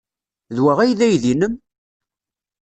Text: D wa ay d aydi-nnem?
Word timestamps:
D 0.55 0.57
wa 0.63 0.73
ay 0.79 0.91
d 0.97 1.01
aydi-nnem? 1.05 1.53